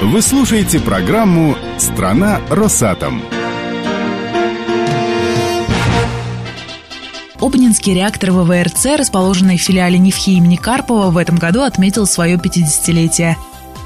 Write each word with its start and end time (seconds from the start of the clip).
Вы 0.00 0.22
слушаете 0.22 0.78
программу 0.78 1.56
«Страна 1.76 2.40
Росатом». 2.50 3.20
Обнинский 7.40 7.94
реактор 7.94 8.30
ВВРЦ, 8.30 8.96
расположенный 8.96 9.58
в 9.58 9.60
филиале 9.60 9.98
Нефхи 9.98 10.36
имени 10.36 10.54
Карпова, 10.54 11.10
в 11.10 11.16
этом 11.16 11.36
году 11.36 11.62
отметил 11.62 12.06
свое 12.06 12.36
50-летие. 12.36 13.34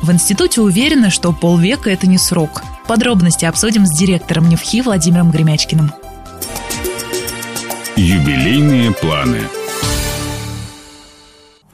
В 0.03 0.13
институте 0.13 0.61
уверены, 0.61 1.09
что 1.09 1.33
полвека– 1.33 1.89
это 1.91 2.07
не 2.07 2.19
срок. 2.19 2.63
Подробности 2.87 3.47
обсудим 3.47 3.87
с 3.87 3.91
директором 3.91 4.51
Нефхи 4.51 4.83
Владимиром 4.83 5.31
Гремячкиным. 5.31 5.93
Юбилейные 7.97 8.93
планы– 8.93 9.41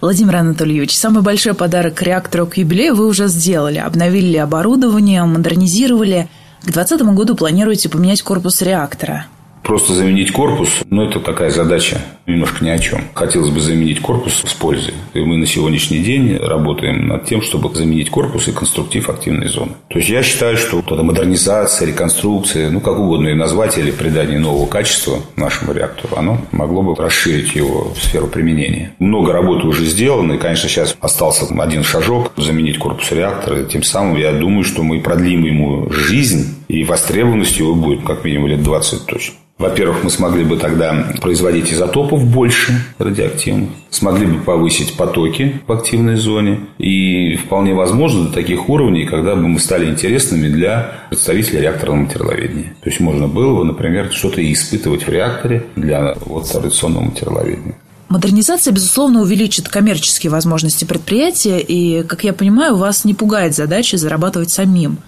Владимир 0.01 0.37
Анатольевич, 0.37 0.97
самый 0.97 1.23
большой 1.23 1.55
подарок 1.55 2.01
реактору 2.03 2.47
к 2.47 2.57
юбилею 2.57 2.95
вы 2.95 3.07
уже 3.07 3.27
сделали. 3.27 3.79
Обновили 3.79 4.37
оборудование, 4.37 5.25
модернизировали. 5.25 6.29
К 6.63 6.71
2020 6.71 7.17
году 7.17 7.35
планируете 7.35 7.89
поменять 7.89 8.23
корпус 8.23 8.63
реактора. 8.63 9.27
Просто 9.63 9.93
заменить 9.93 10.33
корпус, 10.33 10.83
ну, 10.89 11.05
это 11.05 11.21
такая 11.21 11.51
задача 11.51 12.01
немножко 12.27 12.65
ни 12.65 12.69
о 12.69 12.79
чем. 12.79 13.05
Хотелось 13.15 13.51
бы 13.51 13.61
заменить 13.61 14.01
корпус 14.01 14.43
с 14.47 14.55
пользой. 14.55 14.95
И 15.15 15.21
мы 15.21 15.37
на 15.37 15.47
сегодняшний 15.47 15.99
день 15.99 16.37
работаем 16.37 17.09
над 17.09 17.25
тем, 17.27 17.43
чтобы 17.43 17.75
заменить 17.75 18.11
корпус 18.11 18.49
и 18.49 18.53
конструктив 18.53 19.09
активной 19.09 19.49
зоны. 19.49 19.73
То 19.89 19.99
есть, 19.99 20.11
я 20.11 20.23
считаю, 20.23 20.57
что 20.57 20.77
вот 20.77 20.93
эта 20.93 21.03
модернизация, 21.03 21.89
реконструкция, 21.89 22.71
ну, 22.71 22.81
как 22.81 22.99
угодно 22.99 23.29
ее 23.29 23.35
назвать, 23.35 23.79
или 23.79 23.91
придание 23.91 24.39
нового 24.39 24.67
качества 24.67 25.21
нашему 25.37 25.73
реактору, 25.73 26.17
оно 26.17 26.39
могло 26.53 26.83
бы 26.83 26.95
расширить 26.95 27.55
его 27.55 27.93
сферу 27.99 28.27
применения. 28.27 28.93
Много 28.99 29.33
работы 29.33 29.67
уже 29.67 29.85
сделано, 29.87 30.35
и, 30.35 30.39
конечно, 30.39 30.69
сейчас 30.69 30.97
остался 31.01 31.47
один 31.63 31.83
шажок 31.83 32.33
заменить 32.37 32.79
корпус 32.79 33.11
реактора. 33.13 33.63
И 33.63 33.69
тем 33.69 33.83
самым, 33.83 34.17
я 34.17 34.33
думаю, 34.33 34.65
что 34.65 34.83
мы 34.83 35.01
продлим 35.01 35.45
ему 35.45 35.91
жизнь, 35.91 36.58
и 36.69 36.85
востребованность 36.85 37.59
его 37.59 37.75
будет 37.75 38.05
как 38.05 38.25
минимум 38.25 38.49
лет 38.49 38.63
20 38.63 39.07
точно. 39.07 39.35
Во-первых, 39.59 40.05
мы 40.05 40.11
смогли 40.11 40.45
бы 40.45 40.57
тогда 40.57 41.13
производить 41.21 41.73
изотопов 41.73 42.25
больше 42.25 42.81
радиоактивных, 42.99 43.71
смогли 43.91 44.27
бы 44.27 44.41
повысить 44.41 44.97
потоки 44.97 45.61
в 45.67 45.73
активной 45.73 46.15
зоне 46.15 46.61
и 46.79 47.35
вполне 47.35 47.75
возможно 47.75 48.29
до 48.29 48.33
таких 48.33 48.69
уровней, 48.69 49.05
когда 49.05 49.35
бы 49.35 49.49
мы 49.49 49.59
стали 49.59 49.91
интересными 49.91 50.49
для 50.49 50.93
представителей 51.09 51.63
реакторного 51.63 52.03
материаловедения. 52.03 52.77
То 52.83 52.89
есть 52.89 53.01
можно 53.01 53.27
было 53.27 53.59
бы, 53.59 53.65
например, 53.65 54.13
что-то 54.13 54.41
испытывать 54.53 55.09
в 55.09 55.11
реакторе 55.11 55.67
для 55.75 56.15
вот, 56.25 56.49
традиционного 56.49 57.07
материаловедения. 57.07 57.75
Модернизация, 58.09 58.73
безусловно, 58.73 59.23
увеличит 59.23 59.69
коммерческие 59.69 60.31
возможности 60.31 60.85
предприятия, 60.85 61.59
и, 61.59 62.05
как 62.05 62.23
я 62.23 62.33
понимаю, 62.33 62.77
вас 62.77 63.05
не 63.05 63.13
пугает 63.13 63.57
задача 63.57 63.99
зарабатывать 63.99 64.51
самим. 64.51 64.99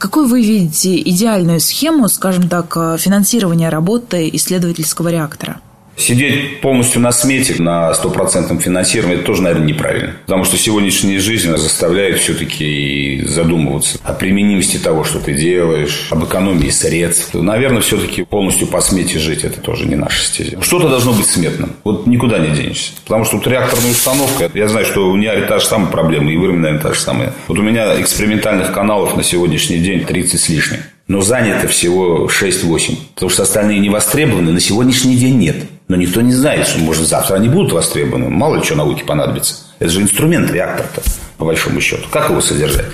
Какой 0.00 0.26
вы 0.26 0.40
видите 0.40 0.98
идеальную 0.98 1.60
схему, 1.60 2.08
скажем 2.08 2.48
так, 2.48 2.74
финансирования 2.98 3.68
работы 3.68 4.30
исследовательского 4.32 5.08
реактора? 5.08 5.60
Сидеть 6.00 6.60
полностью 6.62 7.02
на 7.02 7.12
смете, 7.12 7.60
на 7.62 7.92
стопроцентном 7.92 8.58
финансировании, 8.58 9.16
это 9.16 9.26
тоже, 9.26 9.42
наверное, 9.42 9.66
неправильно. 9.66 10.16
Потому 10.24 10.44
что 10.44 10.56
сегодняшняя 10.56 11.20
жизнь 11.20 11.54
заставляет 11.54 12.18
все-таки 12.18 13.22
задумываться 13.26 13.98
о 14.02 14.14
применимости 14.14 14.78
того, 14.78 15.04
что 15.04 15.20
ты 15.20 15.34
делаешь, 15.34 16.08
об 16.10 16.24
экономии 16.24 16.70
средств. 16.70 17.34
Наверное, 17.34 17.82
все-таки 17.82 18.22
полностью 18.22 18.66
по 18.66 18.80
смете 18.80 19.18
жить– 19.18 19.40
это 19.44 19.60
тоже 19.60 19.86
не 19.86 19.94
наша 19.94 20.24
стезя. 20.24 20.58
Что-то 20.62 20.88
должно 20.88 21.12
быть 21.12 21.26
сметным. 21.26 21.76
Вот 21.84 22.06
никуда 22.06 22.38
не 22.38 22.54
денешься. 22.56 22.92
Потому 23.04 23.26
что 23.26 23.36
вот 23.36 23.46
реакторная 23.46 23.90
установка, 23.90 24.50
я 24.54 24.68
знаю, 24.68 24.86
что 24.86 25.10
у 25.10 25.16
меня 25.16 25.38
та 25.42 25.58
же 25.58 25.66
самая 25.66 25.90
проблема, 25.90 26.32
и 26.32 26.36
вы, 26.38 26.50
наверное, 26.52 26.80
та 26.80 26.94
же 26.94 27.00
самая. 27.00 27.34
Вот 27.46 27.58
у 27.58 27.62
меня 27.62 28.00
экспериментальных 28.00 28.72
каналов 28.72 29.16
на 29.16 29.22
сегодняшний 29.22 29.78
день 29.78 30.06
30 30.06 30.40
с 30.40 30.48
лишним 30.48 30.80
но 31.10 31.22
занято 31.22 31.66
всего 31.66 32.28
6-8. 32.28 32.96
Потому 33.14 33.30
что 33.30 33.42
остальные 33.42 33.80
не 33.80 33.88
востребованы, 33.88 34.52
на 34.52 34.60
сегодняшний 34.60 35.16
день 35.16 35.38
нет. 35.38 35.56
Но 35.90 35.96
никто 35.96 36.20
не 36.20 36.32
знает, 36.32 36.68
что, 36.68 36.78
может, 36.78 37.08
завтра 37.08 37.34
они 37.34 37.48
будут 37.48 37.72
востребованы. 37.72 38.28
Мало 38.28 38.58
ли 38.58 38.62
что 38.62 38.76
науке 38.76 39.02
понадобится. 39.02 39.56
Это 39.80 39.90
же 39.90 40.00
инструмент 40.00 40.48
реактор-то, 40.52 41.02
по 41.36 41.44
большому 41.44 41.80
счету. 41.80 42.04
Как 42.12 42.30
его 42.30 42.40
содержать? 42.40 42.86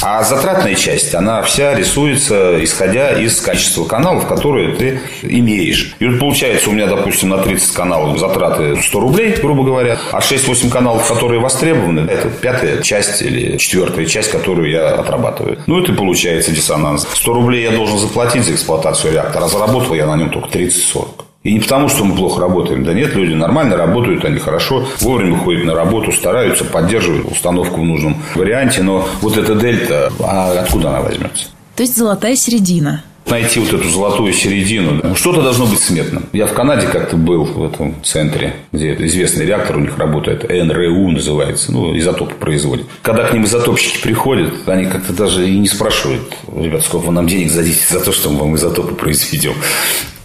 А 0.00 0.22
затратная 0.22 0.76
часть, 0.76 1.12
она 1.12 1.42
вся 1.42 1.74
рисуется, 1.74 2.62
исходя 2.62 3.20
из 3.20 3.40
качества 3.40 3.84
каналов, 3.84 4.28
которые 4.28 4.76
ты 4.76 5.00
имеешь. 5.22 5.96
И 5.98 6.06
вот 6.06 6.20
получается 6.20 6.70
у 6.70 6.72
меня, 6.72 6.86
допустим, 6.86 7.30
на 7.30 7.38
30 7.38 7.72
каналов 7.72 8.16
затраты 8.16 8.80
100 8.80 9.00
рублей, 9.00 9.34
грубо 9.42 9.64
говоря, 9.64 9.98
а 10.12 10.20
6-8 10.20 10.70
каналов, 10.70 11.08
которые 11.08 11.40
востребованы, 11.40 12.08
это 12.08 12.28
пятая 12.28 12.80
часть 12.80 13.22
или 13.22 13.56
четвертая 13.56 14.06
часть, 14.06 14.30
которую 14.30 14.70
я 14.70 14.90
отрабатываю. 14.90 15.58
Ну, 15.66 15.82
это 15.82 15.92
получается 15.94 16.52
диссонанс. 16.52 17.08
100 17.12 17.32
рублей 17.32 17.64
я 17.64 17.72
должен 17.72 17.98
заплатить 17.98 18.44
за 18.44 18.52
эксплуатацию 18.52 19.14
реактора, 19.14 19.48
заработал 19.48 19.94
я 19.96 20.06
на 20.06 20.14
нем 20.14 20.30
только 20.30 20.56
30-40. 20.56 21.25
И 21.46 21.52
не 21.52 21.60
потому, 21.60 21.88
что 21.88 22.04
мы 22.04 22.16
плохо 22.16 22.40
работаем. 22.40 22.82
Да 22.82 22.92
нет, 22.92 23.14
люди 23.14 23.32
нормально 23.32 23.76
работают, 23.76 24.24
они 24.24 24.40
хорошо, 24.40 24.84
вовремя 25.00 25.38
ходят 25.38 25.64
на 25.64 25.76
работу, 25.76 26.10
стараются, 26.10 26.64
поддерживают 26.64 27.30
установку 27.30 27.82
в 27.82 27.84
нужном 27.84 28.16
варианте. 28.34 28.82
Но 28.82 29.08
вот 29.20 29.36
эта 29.36 29.54
дельта, 29.54 30.12
а 30.18 30.50
откуда 30.60 30.88
она 30.88 31.02
возьмется? 31.02 31.46
То 31.76 31.84
есть 31.84 31.96
золотая 31.96 32.34
середина 32.34 33.04
найти 33.30 33.60
вот 33.60 33.72
эту 33.72 33.88
золотую 33.88 34.32
середину. 34.32 35.14
Что-то 35.14 35.42
должно 35.42 35.66
быть 35.66 35.80
сметным. 35.80 36.26
Я 36.32 36.46
в 36.46 36.52
Канаде 36.52 36.86
как-то 36.86 37.16
был 37.16 37.44
в 37.44 37.64
этом 37.64 37.94
центре, 38.02 38.54
где 38.72 38.94
известный 38.94 39.46
реактор 39.46 39.76
у 39.76 39.80
них 39.80 39.98
работает, 39.98 40.48
НРУ 40.48 41.10
называется, 41.10 41.72
ну, 41.72 41.96
изотопы 41.96 42.34
производят. 42.34 42.86
Когда 43.02 43.24
к 43.24 43.32
ним 43.32 43.44
изотопщики 43.44 44.02
приходят, 44.02 44.68
они 44.68 44.86
как-то 44.86 45.12
даже 45.12 45.48
и 45.48 45.58
не 45.58 45.68
спрашивают, 45.68 46.36
ребят, 46.56 46.84
сколько 46.84 47.06
вы 47.06 47.12
нам 47.12 47.26
денег 47.26 47.52
дадите 47.52 47.84
за 47.88 48.00
то, 48.00 48.12
что 48.12 48.30
мы 48.30 48.40
вам 48.40 48.56
изотопы 48.56 48.94
произведем. 48.94 49.54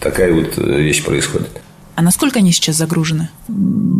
Такая 0.00 0.32
вот 0.32 0.54
э, 0.56 0.62
вещь 0.62 1.04
происходит. 1.04 1.48
А 1.94 2.02
насколько 2.02 2.38
они 2.38 2.52
сейчас 2.52 2.76
загружены? 2.76 3.28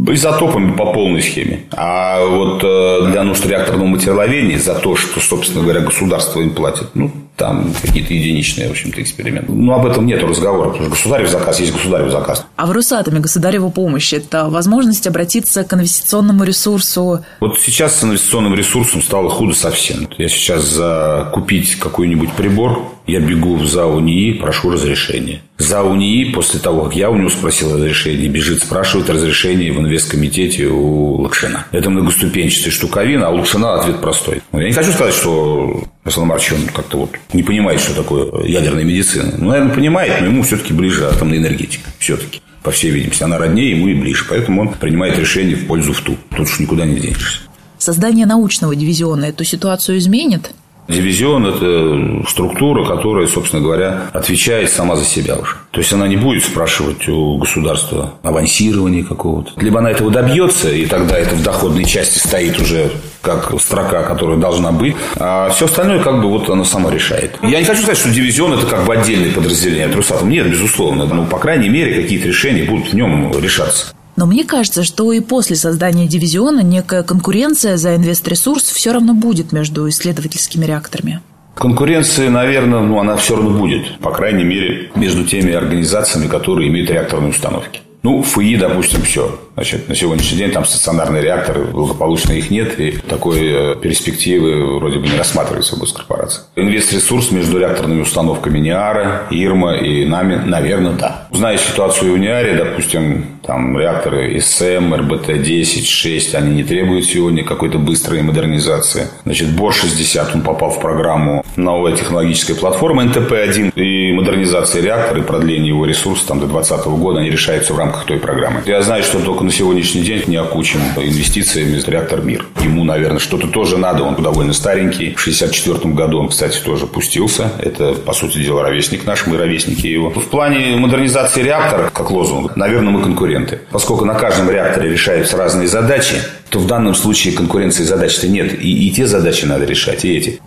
Изотопами 0.09 0.73
по 0.73 0.93
полной 0.93 1.23
схеме. 1.23 1.65
А 1.73 2.25
вот 2.25 2.65
э, 2.65 3.11
для 3.11 3.23
нужд 3.23 3.45
реакторного 3.47 3.87
материаловедения 3.87 4.59
за 4.59 4.75
то, 4.75 4.97
что, 4.97 5.21
собственно 5.21 5.63
говоря, 5.63 5.81
государство 5.81 6.41
им 6.41 6.51
платит, 6.51 6.89
ну, 6.95 7.13
там 7.43 7.75
какие-то 7.83 8.15
единичные, 8.15 8.69
в 8.69 8.71
общем-то, 8.71 9.03
эксперименты. 9.03 9.51
Ну, 9.51 9.73
об 9.73 9.85
этом 9.85 10.07
нет 10.07 10.23
разговора, 10.23 10.69
потому 10.69 10.85
что 10.85 10.91
государев 10.91 11.29
заказ 11.29 11.59
есть 11.59 11.73
государев 11.73 12.13
заказ. 12.13 12.47
А 12.55 12.67
в 12.67 12.71
Росатоме 12.71 13.19
государева 13.19 13.69
помощь– 13.69 14.13
это 14.15 14.49
возможность 14.49 15.09
обратиться 15.09 15.65
к 15.65 15.75
инвестиционному 15.75 16.45
ресурсу? 16.45 17.25
Вот 17.41 17.59
сейчас 17.59 17.99
с 17.99 18.05
инвестиционным 18.05 18.55
ресурсом 18.55 19.03
стало 19.03 19.29
худо 19.29 19.55
совсем. 19.55 20.09
Я 20.19 20.29
сейчас 20.29 20.63
за 20.63 21.29
купить 21.33 21.75
какой-нибудь 21.75 22.33
прибор, 22.35 22.89
я 23.07 23.21
бегу 23.21 23.57
в 23.57 23.67
ЗАО 23.67 24.01
НИИ, 24.01 24.35
прошу 24.35 24.71
разрешения. 24.71 25.43
ЗАО 25.59 25.95
НИИ, 25.97 26.33
после 26.33 26.61
того, 26.61 26.85
как 26.85 26.97
я 26.97 27.11
у 27.11 27.17
него 27.17 27.31
спросил 27.31 27.75
разрешение, 27.75 28.29
бежит, 28.29 28.63
спрашивает 28.63 29.11
разрешение 29.11 29.73
в 29.73 29.81
инвесткомитете 29.81 30.67
у 30.67 31.21
Лакшина. 31.23 31.67
Это 31.73 31.91
многоступенчатая 31.91 32.71
штуковина, 32.71 33.29
а 33.29 33.31
у 33.31 33.37
Лакшина 33.39 33.81
ответ 33.81 34.01
простой. 34.01 34.43
Я 34.53 34.65
не 34.65 34.73
хочу 34.73 34.93
сказать, 34.93 35.15
что 35.15 35.85
Руслан 36.05 36.29
Марч, 36.29 36.53
как-то 36.75 36.99
вот 36.99 37.11
не 37.33 37.43
понимает, 37.43 37.81
что 37.81 37.95
такое 37.95 38.45
ядерная 38.45 38.85
медицина. 38.85 39.35
Ну, 39.37 39.49
наверное, 39.49 39.75
понимает, 39.75 40.21
но 40.21 40.27
ему 40.27 40.43
все-таки 40.43 40.73
ближе 40.73 41.07
атомная 41.07 41.39
энергетика. 41.39 41.91
Все-таки. 41.99 42.41
По 42.63 42.71
всей 42.71 42.91
видимости, 42.93 43.25
она 43.25 43.39
роднее 43.39 43.73
ему 43.73 43.89
и 43.89 43.95
ближе. 43.95 44.25
Поэтому 44.29 44.63
он 44.63 44.69
принимает 44.75 45.19
решение 45.19 45.57
в 45.57 45.67
пользу 45.67 45.93
ВТУ. 45.93 46.17
Тут 46.31 46.41
уж 46.41 46.61
никуда 46.61 46.85
не 46.85 46.97
денешься. 46.97 47.41
Создание 47.79 48.27
научного 48.27 48.77
дивизиона 48.77 49.25
эту 49.25 49.43
ситуацию 49.43 49.99
изменит? 49.99 50.53
Дивизион– 50.93 51.47
это 51.49 52.29
структура, 52.29 52.85
которая, 52.85 53.27
собственно 53.27 53.63
говоря, 53.63 54.11
отвечает 54.13 54.71
сама 54.71 54.97
за 54.97 55.05
себя 55.05 55.37
уже. 55.37 55.57
То 55.71 55.81
есть, 55.81 55.93
она 55.93 56.07
не 56.07 56.17
будет 56.17 56.45
спрашивать 56.45 57.09
у 57.09 57.39
государства 57.39 58.15
авансирования 58.23 59.05
какого-то. 59.05 59.53
Либо 59.61 59.79
она 59.79 59.91
этого 59.91 60.11
добьется, 60.11 60.71
и 60.71 60.87
тогда 60.87 61.19
это 61.19 61.35
в 61.35 61.43
доходной 61.43 61.85
части 61.85 62.19
стоит 62.19 62.61
уже 62.61 62.91
как 63.23 63.53
строка, 63.61 64.03
которая 64.03 64.37
должна 64.37 64.73
быть. 64.73 64.95
А 65.17 65.51
все 65.51 65.65
остальное 65.65 66.01
как 66.01 66.21
бы 66.21 66.29
вот 66.29 66.51
оно 66.51 66.65
само 66.65 66.91
решает. 66.91 67.37
Я 67.43 67.59
не 67.59 67.65
хочу 67.65 67.81
сказать, 67.81 67.99
что 67.99 68.11
дивизион– 68.11 68.53
это 68.55 68.67
как 68.67 68.85
бы 68.85 68.95
отдельное 68.95 69.33
подразделение 69.33 69.87
от 69.87 69.97
Росатом. 69.97 70.29
Нет, 70.29 70.51
безусловно. 70.51 71.07
Ну, 71.07 71.27
по 71.27 71.39
крайней 71.39 71.69
мере, 71.69 72.03
какие-то 72.03 72.29
решения 72.29 72.65
будут 72.65 72.89
в 72.89 72.95
нем 72.95 73.33
решаться. 73.41 73.95
Но 74.17 74.27
мне 74.27 74.45
кажется, 74.45 74.85
что 74.85 75.13
и 75.13 75.21
после 75.21 75.57
создания 75.57 76.07
дивизиона 76.07 76.61
некая 76.61 77.03
конкуренция 77.03 77.77
за 77.77 77.97
инвестресурс 77.97 78.65
все 78.65 78.93
равно 78.93 79.15
будет 79.15 79.53
между 79.53 79.89
исследовательскими 79.89 80.65
реакторами. 80.65 81.21
Конкуренция, 81.55 82.31
наверное, 82.31 82.81
ну, 82.81 82.99
она 82.99 83.17
все 83.17 83.37
равно 83.37 83.59
будет. 83.59 83.99
По 83.99 84.11
крайней 84.11 84.45
мере, 84.45 84.91
между 84.95 85.25
теми 85.25 85.53
организациями, 85.53 86.27
которые 86.27 86.69
имеют 86.69 86.91
реакторные 86.91 87.31
установки. 87.31 87.81
Ну, 88.03 88.23
ФИИ, 88.23 88.57
допустим, 88.57 89.03
все. 89.03 89.39
Значит, 89.55 89.89
на 89.89 89.95
сегодняшний 89.95 90.39
день 90.39 90.51
там 90.51 90.65
стационарные 90.65 91.23
реакторы, 91.23 91.65
благополучно 91.65 92.33
их 92.33 92.51
нет, 92.51 92.81
и 92.81 92.93
такой 92.93 93.39
э, 93.43 93.77
перспективы 93.77 94.79
вроде 94.79 94.99
бы 94.99 95.07
не 95.07 95.17
рассматривается 95.17 95.77
в 95.77 95.79
госкорпорации. 95.79 96.43
Инвест-ресурс 96.57 97.31
между 97.33 97.59
реакторными 97.59 98.01
установками 98.01 98.59
НИАРа, 98.59 99.27
ИРМА 99.31 99.77
и 99.77 100.05
нами, 100.07 100.37
наверное, 100.37 100.93
да. 100.93 101.29
Зная 101.33 101.59
ситуацию 101.59 102.15
в 102.15 102.19
НИАРе, 102.19 102.55
допустим, 102.55 103.27
там 103.45 103.79
реакторы 103.79 104.41
СМ, 104.41 104.95
РБТ-10, 104.95 105.85
6, 105.85 106.35
они 106.35 106.55
не 106.55 106.65
требуют 106.65 107.05
сегодня 107.05 107.45
какой-то 107.45 107.79
быстрой 107.79 108.23
модернизации. 108.23 109.09
Значит, 109.25 109.51
БОР-60, 109.51 110.31
он 110.35 110.43
попал 110.43 110.71
в 110.71 110.81
программу 110.81 111.45
новая 111.57 111.95
технологическая 111.95 112.55
платформа 112.55 113.05
НТП-1 113.05 113.75
и 113.75 114.13
модернизация 114.13 114.83
реактора 114.83 115.21
и 115.21 115.25
продление 115.25 115.69
его 115.69 115.85
ресурса 115.85 116.29
там, 116.29 116.41
до 116.41 116.47
2020 116.47 116.87
года, 116.87 117.21
они 117.21 117.31
решаются 117.31 117.75
в 117.75 117.79
рамках 117.79 118.05
той 118.05 118.19
программы. 118.19 118.63
Я 118.65 118.81
знаю, 118.83 119.03
что 119.03 119.19
только 119.21 119.42
на 119.43 119.51
сегодняшний 119.51 120.03
день 120.03 120.23
не 120.27 120.37
окучен 120.37 120.81
инвестициями 120.97 121.81
реактор 121.87 122.23
МИР. 122.23 122.47
Ему, 122.63 122.85
наверное, 122.85 123.19
что-то 123.19 123.49
тоже 123.49 123.79
надо, 123.79 124.05
он 124.05 124.15
довольно 124.15 124.53
старенький. 124.53 125.15
В 125.15 125.21
64 125.21 125.95
году 125.95 126.21
он, 126.21 126.29
кстати, 126.29 126.59
тоже 126.59 126.87
пустился. 126.87 127.53
Это, 127.59 127.95
по 127.95 128.13
сути 128.13 128.39
дела, 128.39 128.63
ровесник 128.63 129.07
наш, 129.07 129.27
мы 129.27 129.37
ровесники 129.37 129.87
его. 129.87 130.11
В 130.11 130.29
плане 130.29 130.77
модернизации 130.77 131.43
реактора, 131.43 131.91
как 131.93 132.11
лозунг, 132.11 132.57
наверное, 132.57 132.91
мы 132.91 133.03
конкуренты. 133.03 133.61
Поскольку 133.71 134.05
на 134.05 134.15
каждом 134.15 134.51
реакторе 134.51 134.91
решаются 134.91 135.37
разные 135.37 135.69
задачи, 135.69 136.17
то 136.49 136.59
в 136.59 136.67
данном 136.67 136.95
случае 136.95 137.35
конкуренции 137.35 137.83
задач-то 137.83 138.29
нет. 138.29 138.53
И, 138.63 138.89
и 138.89 138.91
те 138.91 139.07
задачи 139.07 139.47
надо 139.47 139.65
решать, 139.65 140.05
и 140.05 140.17
эти. 140.17 140.41